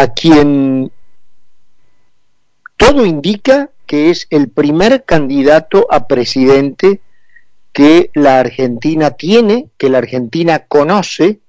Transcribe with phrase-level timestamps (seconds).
[0.00, 0.90] a quien
[2.78, 7.02] todo indica que es el primer candidato a presidente
[7.72, 11.40] que la Argentina tiene, que la Argentina conoce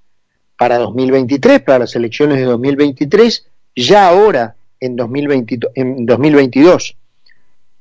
[0.57, 6.97] para 2023, para las elecciones de 2023, ya ahora en, 2022.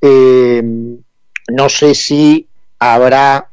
[0.02, 0.62] Eh,
[1.48, 2.46] no sé si
[2.78, 3.48] habrá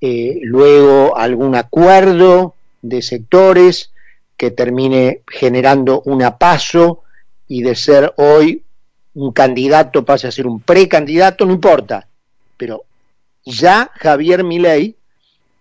[0.00, 3.91] eh, luego algún acuerdo de sectores
[4.42, 7.04] que termine generando un paso
[7.46, 8.64] y de ser hoy
[9.14, 12.08] un candidato pase a ser un precandidato, no importa,
[12.56, 12.82] pero
[13.44, 14.96] ya Javier Milei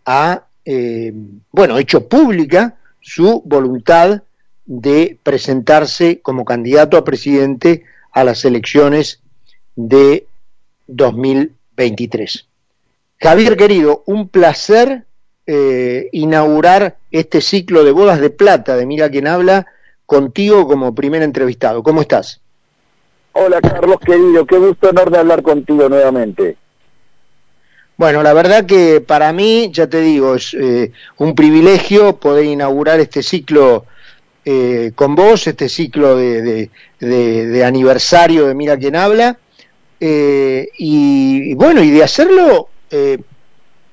[0.03, 1.13] ha, eh,
[1.51, 4.23] bueno, hecho pública su voluntad
[4.65, 9.21] de presentarse como candidato a presidente a las elecciones
[9.75, 10.25] de
[10.87, 12.47] 2023.
[13.19, 15.05] Javier querido, un placer
[15.53, 19.65] eh, inaugurar este ciclo de bodas de plata de Mira quien habla
[20.05, 21.83] contigo como primer entrevistado.
[21.83, 22.39] ¿Cómo estás?
[23.33, 26.55] Hola Carlos querido, qué gusto enorme hablar contigo nuevamente.
[27.97, 33.01] Bueno, la verdad que para mí, ya te digo, es eh, un privilegio poder inaugurar
[33.01, 33.87] este ciclo
[34.45, 36.69] eh, con vos, este ciclo de,
[37.65, 39.37] aniversario de Mira quién habla,
[39.99, 42.69] eh, y, bueno, y de hacerlo,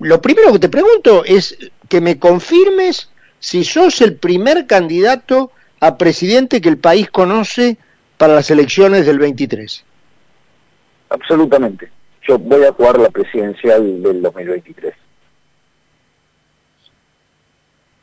[0.01, 1.57] lo primero que te pregunto es
[1.89, 7.77] que me confirmes si sos el primer candidato a presidente que el país conoce
[8.17, 9.85] para las elecciones del 23.
[11.11, 11.91] Absolutamente
[12.29, 14.95] yo voy a jugar la presidencial del 2023.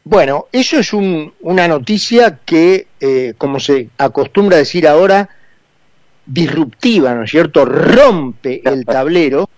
[0.03, 5.29] Bueno, eso es una noticia que, eh, como se acostumbra decir ahora,
[6.25, 7.66] disruptiva, ¿no es cierto?
[7.66, 9.49] Rompe el tablero,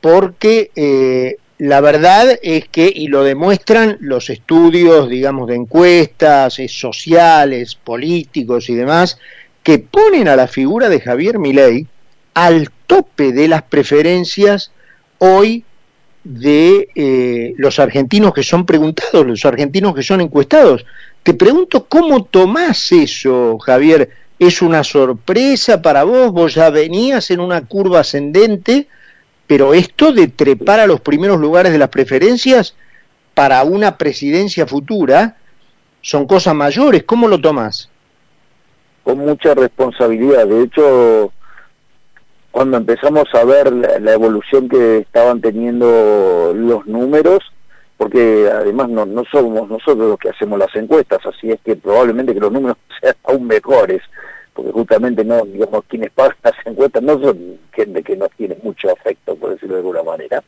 [0.00, 6.68] porque eh, la verdad es que, y lo demuestran los estudios, digamos, de encuestas eh,
[6.68, 9.18] sociales, políticos y demás,
[9.62, 11.86] que ponen a la figura de Javier Milei
[12.34, 14.72] al tope de las preferencias
[15.18, 15.64] hoy
[16.24, 20.84] de eh, los argentinos que son preguntados, los argentinos que son encuestados.
[21.22, 24.10] Te pregunto cómo tomás eso, Javier.
[24.38, 26.32] ¿Es una sorpresa para vos?
[26.32, 28.88] Vos ya venías en una curva ascendente,
[29.52, 32.74] pero esto de trepar a los primeros lugares de las preferencias
[33.34, 35.36] para una presidencia futura
[36.00, 37.02] son cosas mayores.
[37.02, 37.90] ¿Cómo lo tomás?
[39.04, 40.46] Con mucha responsabilidad.
[40.46, 41.32] De hecho,
[42.50, 47.40] cuando empezamos a ver la, evolución que estaban teniendo los números,
[47.98, 52.32] porque además no, no somos nosotros los que hacemos las encuestas, así es que probablemente
[52.32, 54.00] que los números sean aún mejores,
[54.54, 58.90] porque justamente no, digamos, quienes pagan las encuestas no son gente que no tiene mucho
[58.90, 60.42] afecto, por decirlo de alguna manera.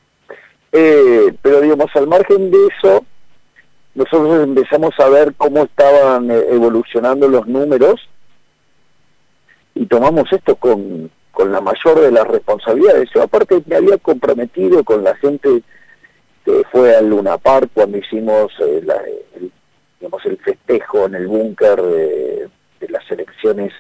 [0.73, 3.05] Eh, pero digamos, al margen de eso,
[3.95, 8.09] nosotros empezamos a ver cómo estaban eh, evolucionando los números
[9.75, 13.09] y tomamos esto con, con la mayor de las responsabilidades.
[13.15, 15.63] Yo aparte me había comprometido con la gente
[16.45, 18.83] que fue al Luna Park cuando hicimos eh,
[19.37, 19.53] el,
[19.99, 22.49] digamos, el festejo en el búnker de,
[22.89, 23.73] las elecciones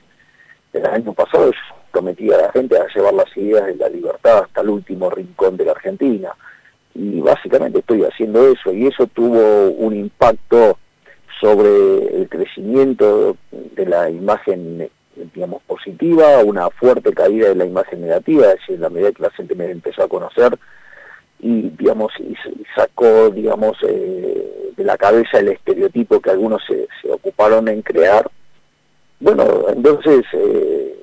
[0.89, 1.51] del año pasado.
[1.51, 1.59] Yo
[1.93, 5.57] prometí a la gente a llevar las ideas de la libertad hasta el último rincón
[5.57, 6.31] de la Argentina.
[6.95, 10.79] Y básicamente estoy haciendo eso y eso tuvo un impacto
[11.41, 14.89] sobre el crecimiento de la imagen
[15.35, 19.23] digamos, positiva, una fuerte caída de la imagen negativa, es decir, en la medida que
[19.23, 20.59] la gente me empezó a conocer
[21.41, 22.13] y, digamos,
[22.75, 28.31] sacó, digamos, eh, de la cabeza el estereotipo que algunos se, ocuparon en crear.
[29.25, 31.03] Bueno, entonces eh,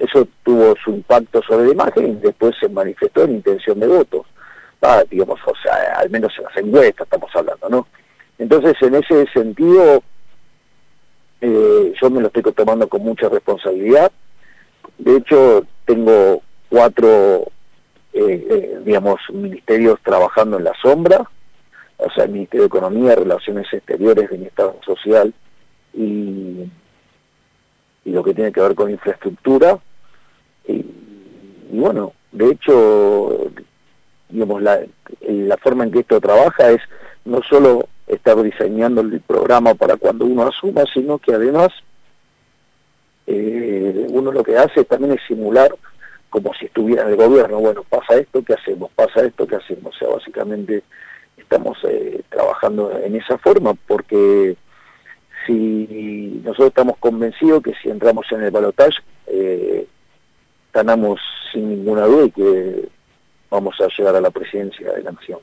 [0.00, 4.26] eso tuvo su impacto sobre la imagen y después se manifestó en intención de votos.
[4.82, 7.86] Ah, digamos, o sea, al menos en las encuestas estamos hablando, ¿no?
[8.40, 10.02] Entonces, en ese sentido,
[11.40, 14.10] eh, yo me lo estoy tomando con mucha responsabilidad.
[14.98, 17.46] De hecho, tengo cuatro,
[18.12, 21.30] eh, digamos, ministerios trabajando en la sombra,
[21.98, 25.32] o sea, el Ministerio de Economía, Relaciones Exteriores, Bienestar Social
[25.94, 26.68] y,
[28.06, 29.78] y lo que tiene que ver con infraestructura.
[30.66, 30.84] Y,
[31.72, 33.50] bueno, de hecho,
[34.28, 34.80] digamos, la,
[35.20, 36.80] la forma en que esto trabaja es
[37.24, 41.70] no solo estar diseñando el programa para cuando uno asuma, sino que además
[43.26, 45.74] eh, uno lo que hace también es simular
[46.30, 48.90] como si estuviera en el gobierno, bueno, pasa esto, ¿qué hacemos?
[48.94, 49.96] Pasa esto, ¿qué hacemos?
[49.96, 50.84] O sea, básicamente
[51.36, 54.56] estamos eh, trabajando en esa forma porque
[55.46, 59.86] si nosotros estamos convencidos que si entramos en el balotaje eh,
[60.72, 61.20] ganamos
[61.52, 62.88] sin ninguna duda y que
[63.50, 65.38] vamos a llegar a la presidencia de la nación.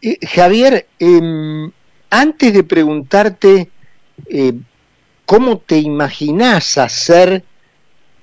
[0.00, 1.70] Eh, Javier, em,
[2.10, 3.70] antes de preguntarte
[4.26, 4.52] eh,
[5.28, 7.44] ¿cómo te imaginás hacer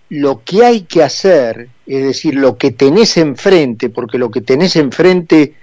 [0.09, 4.75] lo que hay que hacer, es decir, lo que tenés enfrente, porque lo que tenés
[4.75, 5.53] enfrente,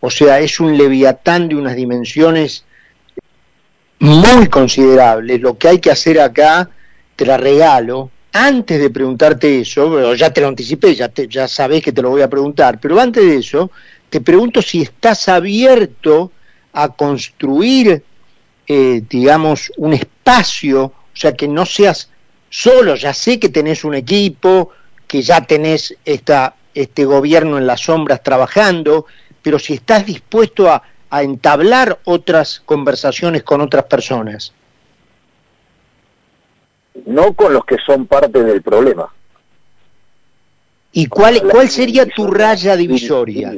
[0.00, 2.64] o sea, es un leviatán de unas dimensiones
[3.98, 6.68] muy considerables, lo que hay que hacer acá,
[7.14, 11.82] te la regalo, antes de preguntarte eso, ya te lo anticipé, ya, te, ya sabés
[11.82, 13.70] que te lo voy a preguntar, pero antes de eso,
[14.10, 16.32] te pregunto si estás abierto
[16.74, 18.02] a construir,
[18.66, 22.10] eh, digamos, un espacio, o sea, que no seas
[22.50, 24.70] solo, ya sé que tenés un equipo,
[25.06, 29.06] que ya tenés esta, este gobierno en las sombras trabajando,
[29.40, 30.82] pero si estás dispuesto a,
[31.16, 34.52] a entablar otras conversaciones con otras personas.
[37.06, 39.10] No con los que son parte del problema.
[40.92, 43.54] ¿Y cuál, cuál sería tu raya divisoria?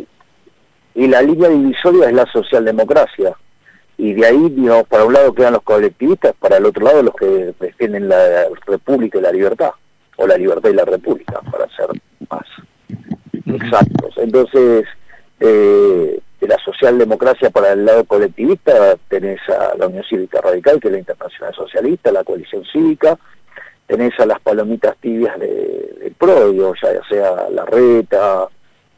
[0.95, 3.33] Y, la línea divisoria es la socialdemocracia.
[3.97, 7.15] Y de ahí, digamos, para un lado quedan los colectivistas, para el otro lado los
[7.15, 9.71] que defienden la república y la libertad,
[10.17, 11.89] o la libertad y la república, para ser
[12.31, 12.47] más
[13.47, 14.15] exactos.
[14.17, 14.87] Entonces,
[15.41, 20.93] eh, la socialdemocracia para el lado colectivista tenés a la Unión Cívica Radical, que es
[20.93, 23.19] la Internacional Socialista, la Coalición Cívica,
[23.87, 28.49] tenés a las palomitas tibias de, del PRO, ya, sea la reta,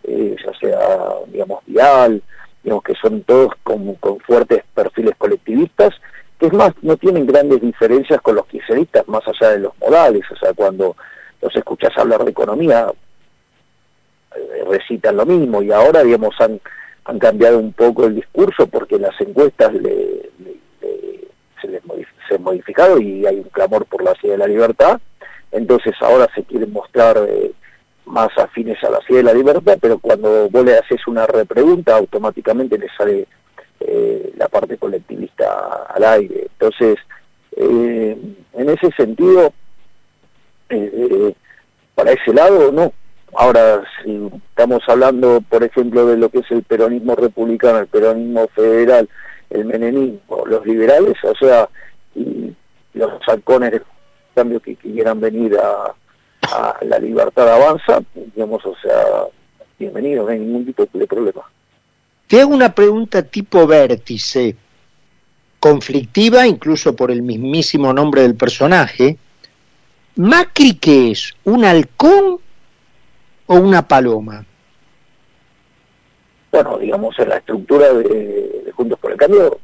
[0.05, 0.79] eh, ya sea,
[1.26, 2.23] digamos, Vial,
[2.62, 5.93] digamos que son todos con, con fuertes perfiles colectivistas,
[6.38, 10.23] que es más, no tienen grandes diferencias con los kirchneristas, más allá de los modales,
[10.31, 10.94] o sea, cuando
[11.43, 12.93] los escuchás hablar de economía,
[14.37, 16.61] eh, recitan lo mismo, y ahora, digamos, han
[17.05, 19.73] han cambiado un poco el discurso porque las encuestas
[21.61, 21.85] se les
[22.29, 25.00] se han modificado y hay un clamor por la ciudad de la libertad,
[25.52, 27.52] entonces ahora se quieren mostrar eh,
[28.06, 31.97] más afines a la ciudad de la libertad, pero cuando vos le haces una repregunta
[31.97, 33.26] automáticamente le sale
[33.81, 36.49] eh, la parte colectivista al aire.
[36.52, 36.99] Entonces,
[37.56, 38.17] eh,
[38.55, 39.52] en ese sentido,
[41.94, 42.93] para ese lado, no,
[43.34, 48.48] Ahora, si estamos hablando, por ejemplo, de lo que es el peronismo republicano, el peronismo
[48.48, 49.08] federal,
[49.50, 51.68] el menemismo, los liberales, o sea,
[52.14, 52.52] y
[52.94, 53.82] los halcones de
[54.34, 55.94] cambio que quieran venir a,
[56.82, 59.26] la libertad avanza, digamos, o sea,
[59.78, 61.42] bienvenidos, no hay ningún tipo de problema.
[62.26, 64.56] Te hago una pregunta tipo vértice,
[65.60, 69.16] conflictiva incluso por el mismísimo nombre del personaje.
[70.16, 71.34] ¿Macri qué es?
[71.44, 72.29] ¿Un halcón
[73.50, 74.44] o una paloma?
[76.52, 79.58] Bueno, digamos, en la estructura de, Juntos por el Cambio,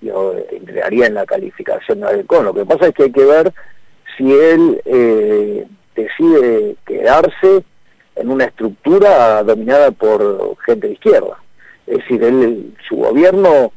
[0.00, 2.44] yo entraría en la calificación de halcón.
[2.44, 3.52] Lo que pasa es que hay que ver
[4.16, 5.66] si él eh,
[5.96, 7.64] decide quedarse
[8.14, 11.42] en una estructura dominada por gente de izquierda.
[11.88, 13.72] Es decir, él, su gobierno,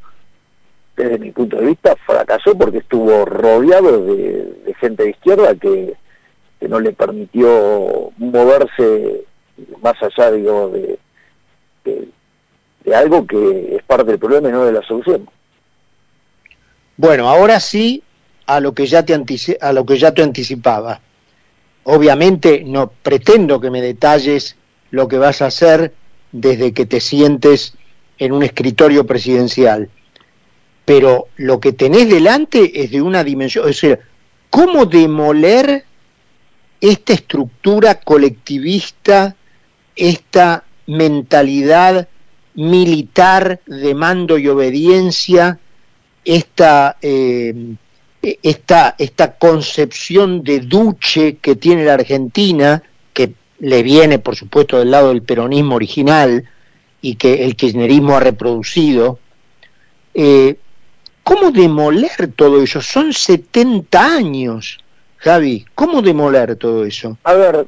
[0.95, 5.95] desde mi punto de vista, fracasó porque estuvo rodeado de gente de izquierda que
[6.65, 9.23] que no le permitió moverse
[9.83, 10.97] más allá digo, de,
[12.83, 15.29] de, algo que es parte del problema y no de la solución.
[16.97, 18.01] Bueno, ahora sí
[18.47, 19.13] a lo que ya te
[19.62, 21.01] a lo que ya te anticipaba.
[21.83, 24.56] Obviamente no pretendo que me detalles
[24.89, 25.94] lo que vas a hacer
[26.31, 27.75] desde que te sientes
[28.17, 29.91] en un escritorio presidencial,
[30.83, 34.00] pero lo que tenés delante es de una dimensión, es decir,
[34.50, 35.86] cómo demoler
[36.89, 39.36] esta estructura colectivista,
[39.96, 42.08] esta mentalidad
[42.54, 45.60] militar de mando y obediencia,
[46.24, 47.75] esta, eh,
[48.22, 54.92] esta, esta concepción de duche que tiene la Argentina, que le viene por supuesto del
[54.92, 56.48] lado del peronismo original
[57.01, 59.20] y que el kirchnerismo ha reproducido,
[60.13, 60.58] eh,
[61.24, 62.80] ¿cómo demoler todo eso?
[62.82, 64.85] Son 70 años
[65.17, 67.17] Javi, ¿cómo demoler todo eso?
[67.24, 67.67] A ver,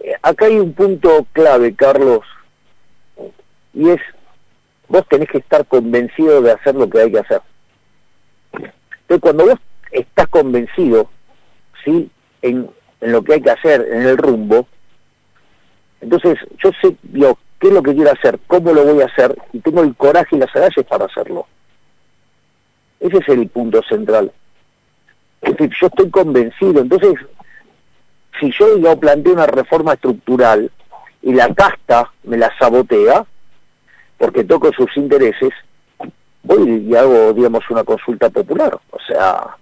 [0.00, 2.20] eh, acá hay un punto clave, Carlos,
[3.72, 4.00] y es,
[4.88, 7.40] vos tenés que estar convencido de hacer lo que hay que hacer.
[8.52, 9.58] Entonces, cuando vos
[9.92, 11.10] estás convencido,
[11.84, 12.10] ¿sí?,
[12.42, 12.70] en,
[13.00, 14.66] lo que hay que hacer, en el rumbo,
[16.02, 19.36] entonces yo sé, yo, qué es lo que quiero hacer, cómo lo voy a hacer,
[19.52, 21.46] y tengo el coraje y las agallas para hacerlo.
[23.00, 24.32] Ese es el punto central.
[25.42, 26.80] Es decir, yo estoy convencido.
[26.80, 27.14] Entonces,
[28.38, 30.70] si yo planteo una reforma estructural
[31.22, 33.24] y la casta me la sabotea,
[34.18, 35.50] porque toco sus intereses,
[36.42, 38.78] voy y hago, digamos, una consulta popular.
[38.90, 39.56] O sea...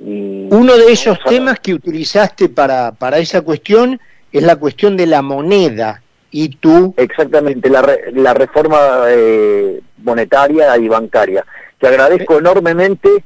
[0.00, 5.22] Uno de esos temas que utilizaste para, para esa cuestión es la cuestión de la
[5.22, 6.02] moneda.
[6.30, 6.94] Y tú...
[6.96, 11.44] Exactamente, la, la reforma eh, monetaria y bancaria.
[11.78, 13.24] Te agradezco enormemente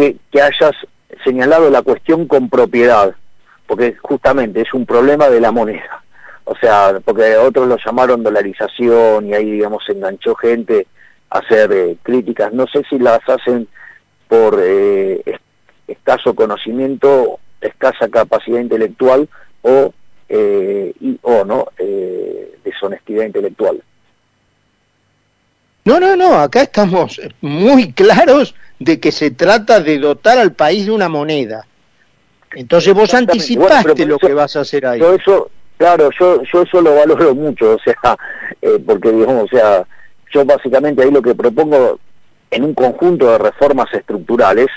[0.00, 0.74] que, hayas
[1.24, 3.14] señalado la cuestión con propiedad,
[3.66, 6.02] porque justamente es un problema de la moneda.
[6.44, 10.86] O sea, porque otros lo llamaron dolarización y ahí, digamos, enganchó gente
[11.28, 12.52] a hacer eh, críticas.
[12.52, 13.68] No sé si las hacen
[14.26, 15.22] por eh,
[15.86, 19.28] escaso conocimiento, escasa capacidad intelectual
[19.62, 19.92] o,
[20.28, 21.68] eh, y, o no,
[22.64, 23.82] deshonestidad intelectual.
[25.84, 30.86] No, no, no, acá estamos muy claros de que se trata de dotar al país
[30.86, 31.66] de una moneda.
[32.54, 34.98] Entonces vos anticipaste lo que vas a hacer ahí.
[34.98, 38.16] Yo eso, claro, yo, yo eso lo valoro mucho, o sea,
[38.60, 39.84] eh, porque digamos, o sea,
[40.32, 42.00] yo básicamente ahí lo que propongo
[42.50, 44.68] en un conjunto de reformas estructurales,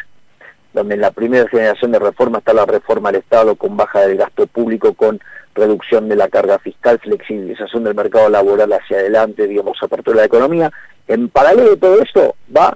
[0.73, 4.17] donde en la primera generación de reforma está la reforma al Estado con baja del
[4.17, 5.19] gasto público, con
[5.55, 10.25] reducción de la carga fiscal, flexibilización del mercado laboral hacia adelante, digamos, apertura de la
[10.25, 10.71] economía.
[11.07, 12.75] En paralelo de todo esto va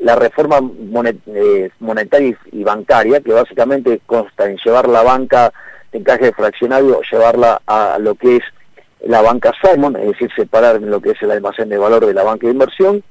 [0.00, 0.60] la reforma
[1.26, 5.52] eh, monetaria y bancaria, que básicamente consta en llevar la banca
[5.92, 8.42] de encaje fraccionario, llevarla a lo que es
[9.00, 12.22] la banca Simon, es decir, separar lo que es el almacén de valor de la
[12.22, 13.02] banca de inversión,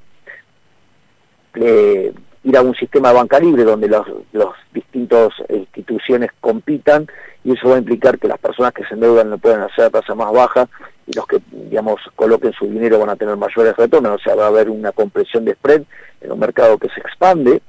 [1.56, 2.14] eh,
[2.48, 7.06] ir a un sistema de banca libre donde los, los distintas instituciones compitan
[7.44, 9.90] y eso va a implicar que las personas que se endeudan no puedan hacer a
[9.90, 10.70] tasa más baja
[11.06, 14.46] y los que, digamos, coloquen su dinero van a tener mayores retornos, o sea, va
[14.46, 15.84] a haber una compresión de spread
[16.22, 17.62] en un mercado que se expande,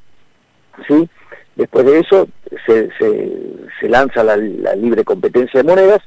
[0.87, 1.09] ¿sí?
[1.57, 2.29] Después de eso
[2.67, 6.03] se, se, lanza la, libre competencia de monedas,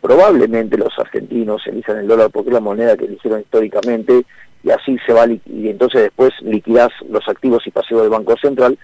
[0.00, 4.24] probablemente los argentinos elijan el dólar porque es la moneda que eligieron históricamente
[4.62, 8.78] y así se va y entonces después liquidás los activos y pasivos del Banco Central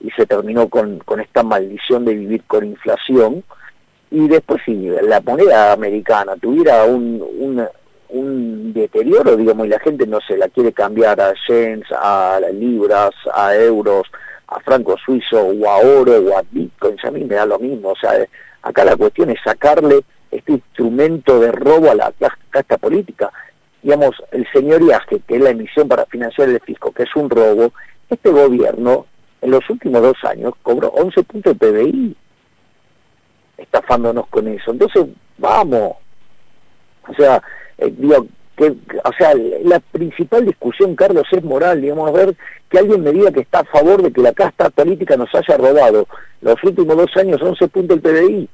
[0.00, 3.42] y se terminó con, con esta maldición de vivir con inflación
[4.10, 7.66] y después si la moneda americana tuviera un, un,
[8.10, 13.10] un deterioro, digamos, y la gente no se la quiere cambiar a yens, a libras,
[13.34, 14.06] a euros,
[14.46, 17.90] a franco suizo o a oro o a bitcoins, a mí me da lo mismo,
[17.90, 18.12] o sea,
[18.62, 22.12] acá la cuestión es sacarle este instrumento de robo a la
[22.50, 23.30] casta política.
[23.84, 27.72] Digamos, el señoriaje, que es la emisión para financiar el fisco, que es un robo,
[28.08, 29.06] este gobierno
[29.42, 32.16] en los últimos dos años cobró 11 puntos de PBI
[33.58, 34.72] estafándonos con eso.
[34.72, 35.04] Entonces,
[35.36, 35.96] vamos.
[37.06, 37.42] O sea,
[37.76, 38.26] eh, digo,
[38.56, 42.34] que, o sea, la principal discusión, Carlos, es moral, digamos, a ver
[42.70, 45.58] que alguien me diga que está a favor de que la casta política nos haya
[45.58, 46.08] robado
[46.40, 48.48] los últimos dos años 11 puntos el PBI.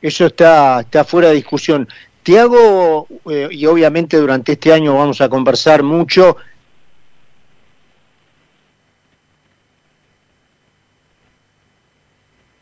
[0.00, 1.88] Eso está, está fuera de discusión.
[2.28, 6.36] Te hago, eh, y obviamente durante este año vamos a conversar mucho,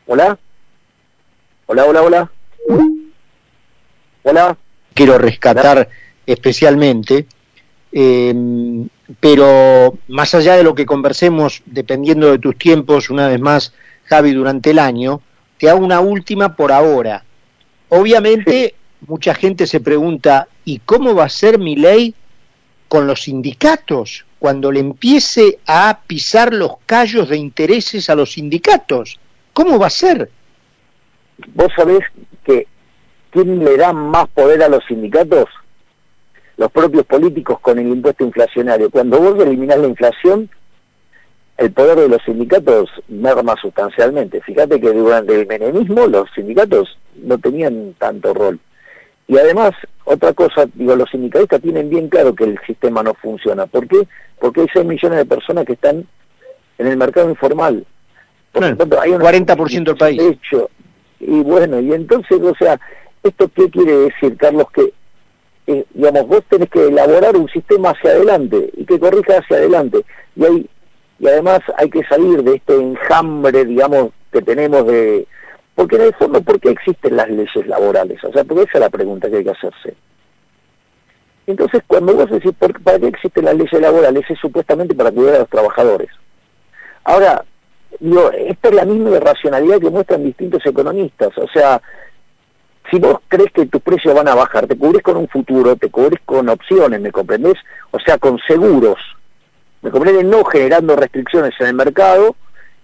[0.05, 0.39] Hola.
[1.65, 2.31] Hola, hola, hola.
[4.23, 4.57] Hola.
[4.93, 5.89] Quiero rescatar
[6.25, 7.25] especialmente,
[7.91, 8.87] em,
[9.19, 13.73] pero más allá de lo que conversemos, dependiendo de tus tiempos, una vez más,
[14.05, 15.19] Javi, durante el año,
[15.57, 17.25] te hago una última por ahora.
[17.89, 22.15] Obviamente, mucha gente se pregunta, ¿y cómo va a ser mi ley
[22.87, 29.19] con los sindicatos cuando le empiece a pisar los callos de intereses a los sindicatos?
[29.53, 30.29] ¿Cómo va a ser?
[31.53, 31.99] Vos sabés
[32.43, 32.67] que
[33.31, 35.45] ¿quién le da más poder a los sindicatos?
[36.57, 38.89] Los propios políticos con el impuesto inflacionario.
[38.89, 40.49] Cuando vos eliminás la inflación,
[41.57, 44.41] el poder de los sindicatos merma sustancialmente.
[44.41, 48.59] Fíjate que durante el menemismo los sindicatos no tenían tanto rol.
[49.27, 49.71] Y además,
[50.05, 53.65] otra cosa, digo, los sindicalistas tienen bien claro que el sistema no funciona.
[53.65, 54.07] ¿Por qué?
[54.39, 56.07] Porque hay 6 millones de personas que están
[56.77, 57.85] en el mercado informal
[59.01, 60.21] hay un 40% del país.
[60.21, 60.69] Hecho.
[61.19, 62.79] Y bueno, y entonces, o sea,
[63.23, 64.67] ¿esto qué quiere decir, Carlos?
[64.71, 64.93] Que,
[65.67, 70.05] eh, digamos, vos tenés que elaborar un sistema hacia adelante y que corrija hacia adelante.
[70.35, 70.69] Y, hay,
[71.19, 75.27] y además hay que salir de este enjambre, digamos, que tenemos de...
[75.77, 78.21] Porque en el fondo, ¿por qué existen las leyes laborales?
[78.25, 79.95] O sea, porque esa es la pregunta que hay que hacerse.
[81.45, 82.51] Entonces, cuando vos decís,
[82.83, 84.25] ¿para qué existen las leyes laborales?
[84.27, 86.09] Es supuestamente para cuidar a los trabajadores.
[87.05, 87.45] Ahora,
[87.99, 91.35] Digo, esta es la misma racionalidad que muestran distintos economistas.
[91.37, 91.81] O sea,
[92.91, 95.89] si vos crees que tus precios van a bajar, te cubrís con un futuro, te
[95.89, 97.55] cubrís con opciones, ¿me comprendés?
[97.91, 98.97] O sea, con seguros.
[99.81, 100.25] ¿Me comprendés?
[100.25, 102.35] No generando restricciones en el mercado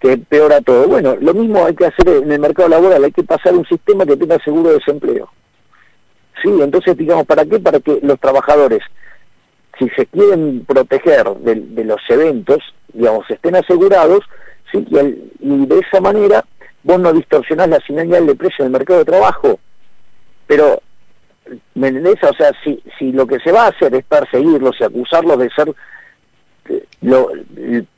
[0.04, 0.86] que empeora todo.
[0.86, 4.04] Bueno, lo mismo hay que hacer en el mercado laboral, hay que pasar un sistema
[4.04, 5.30] que tenga seguro de desempleo.
[6.42, 7.58] Sí, entonces, digamos, ¿para qué?
[7.58, 8.80] Para que los trabajadores,
[9.78, 12.58] si se quieren proteger de, los eventos,
[12.92, 14.20] digamos, estén asegurados,
[14.74, 16.44] y, de esa manera
[16.82, 19.58] vos no distorsionás la señal de precio del mercado de trabajo.
[20.46, 20.82] Pero,
[21.76, 22.22] ¿me entendés?
[22.24, 25.48] O sea, si, si lo que se va a hacer es perseguirlos y acusarlos de
[25.48, 25.74] ser
[27.04, 27.30] lo,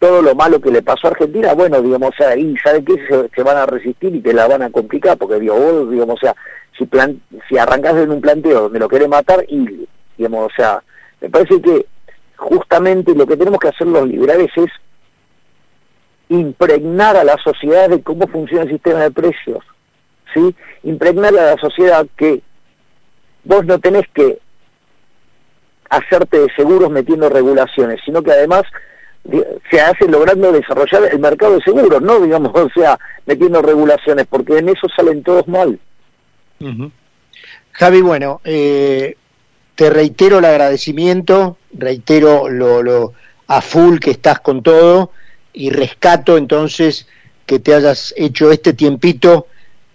[0.00, 3.28] todo lo malo que le pasó a Argentina, bueno, digamos, o sea, ahí, ¿sabe qué?
[3.34, 6.20] Se, van a resistir y te la van a complicar, porque, digo, vos, digamos, o
[6.20, 6.34] sea,
[6.76, 9.86] si, plan, si arrancás en un planteo donde lo quiere matar, y,
[10.18, 10.82] digamos, o sea,
[11.20, 11.86] me parece que
[12.36, 14.70] justamente lo que tenemos que hacer los liberales es
[16.28, 19.64] impregnar a la sociedad de cómo funciona el sistema de precios,
[20.34, 20.54] ¿sí?
[20.82, 22.42] Impregnar a la sociedad que
[23.44, 24.40] vos no tenés que
[25.88, 28.64] hacerte de seguros metiendo regulaciones, sino que además
[29.70, 34.58] se hace logrando desarrollar el mercado de seguros, no digamos, o sea, metiendo regulaciones, porque
[34.58, 35.78] en eso salen todos mal.
[37.72, 39.16] Javi, bueno, eh,
[39.74, 43.12] te reitero el agradecimiento, reitero lo, lo
[43.46, 45.10] a full que estás con todo
[45.52, 47.06] y rescato entonces
[47.44, 49.46] que te hayas hecho este tiempito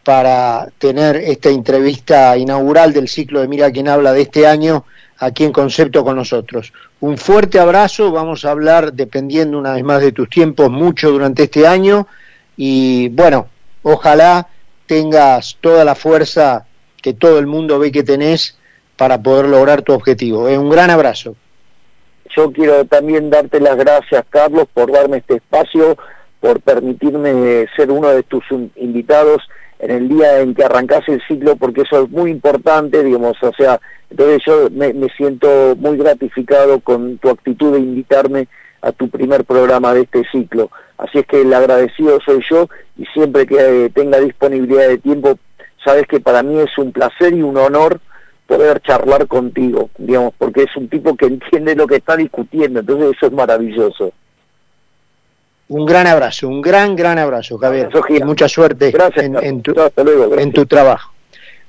[0.03, 4.85] para tener esta entrevista inaugural del ciclo de Mira quien habla de este año
[5.21, 6.73] aquí en Concepto con nosotros.
[6.99, 11.43] Un fuerte abrazo, vamos a hablar, dependiendo una vez más de tus tiempos, mucho durante
[11.43, 12.07] este año
[12.57, 13.47] y bueno,
[13.83, 14.47] ojalá
[14.87, 16.65] tengas toda la fuerza
[17.01, 18.57] que todo el mundo ve que tenés
[18.97, 20.45] para poder lograr tu objetivo.
[20.45, 21.35] un gran abrazo.
[22.35, 25.97] Yo quiero también darte las gracias, Carlos, por darme este espacio,
[26.39, 28.43] por permitirme ser uno de tus
[28.75, 29.43] invitados
[29.77, 33.51] en el día en que arrancase el ciclo, porque eso es muy importante, digamos, o
[33.53, 33.79] sea,
[34.11, 38.47] entonces yo me, siento muy gratificado con tu actitud de invitarme
[38.81, 40.69] a tu primer programa de este ciclo.
[40.97, 45.39] Así es que el agradecido soy yo y siempre que tenga disponibilidad de tiempo,
[45.83, 48.01] sabes que para mí es un placer y un honor
[48.47, 53.13] poder charlar contigo, digamos, porque es un tipo que entiende lo que está discutiendo, entonces
[53.15, 54.11] eso es maravilloso.
[55.69, 57.89] Un gran abrazo, un gran, gran abrazo, Javier.
[58.25, 59.73] Mucha suerte en, tu,
[60.37, 61.13] en tu trabajo.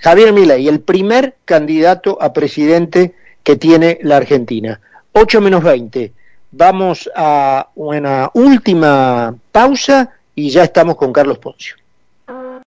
[0.02, 4.80] Javier Milei, el primer candidato a presidente que tiene la Argentina.
[5.12, 6.12] 8 menos 20.
[6.50, 11.76] Vamos a una última pausa y ya estamos con Carlos Poncio.